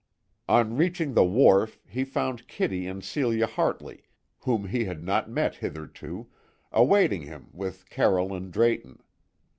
On 0.49 0.77
reaching 0.77 1.13
the 1.13 1.23
wharf 1.23 1.79
he 1.87 2.03
found 2.03 2.47
Kitty 2.47 2.87
and 2.87 3.03
Celia 3.03 3.45
Hartley, 3.45 4.07
whom 4.45 4.67
he 4.69 4.85
had 4.85 5.03
not 5.03 5.29
met 5.29 5.57
hitherto, 5.57 6.25
awaiting 6.71 7.21
him 7.21 7.49
with 7.53 7.87
Carroll 7.87 8.33
and 8.33 8.51
Drayton. 8.51 9.03